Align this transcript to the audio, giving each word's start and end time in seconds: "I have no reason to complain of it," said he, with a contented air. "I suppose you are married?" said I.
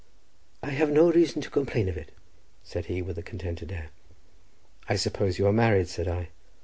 "I 0.63 0.71
have 0.71 0.89
no 0.89 1.11
reason 1.11 1.43
to 1.43 1.49
complain 1.51 1.87
of 1.87 1.95
it," 1.95 2.09
said 2.63 2.85
he, 2.87 3.03
with 3.03 3.19
a 3.19 3.21
contented 3.21 3.71
air. 3.71 3.91
"I 4.89 4.95
suppose 4.95 5.37
you 5.37 5.45
are 5.45 5.53
married?" 5.53 5.89
said 5.89 6.07
I. 6.07 6.29